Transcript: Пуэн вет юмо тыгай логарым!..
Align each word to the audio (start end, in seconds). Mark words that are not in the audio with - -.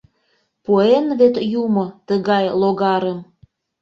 Пуэн 0.63 1.05
вет 1.19 1.35
юмо 1.63 1.85
тыгай 2.07 2.45
логарым!.. 2.61 3.19